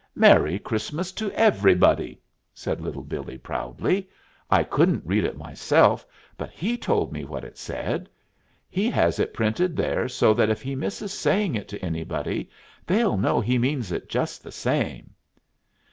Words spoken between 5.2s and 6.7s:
it myself, but